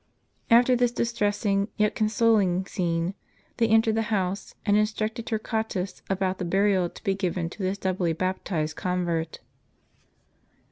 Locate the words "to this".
7.51-7.77